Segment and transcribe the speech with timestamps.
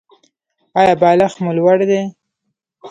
[0.79, 2.01] ایا بالښت مو لوړ دی؟